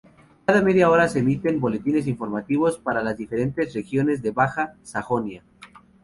Cada 0.47 0.63
media 0.63 0.89
hora 0.89 1.07
se 1.07 1.19
emiten 1.19 1.59
boletines 1.59 2.07
informativos 2.07 2.79
para 2.79 3.03
las 3.03 3.15
diferentes 3.17 3.71
regiones 3.75 4.23
de 4.23 4.31
Baja 4.31 4.73
Sajonia. 4.81 5.43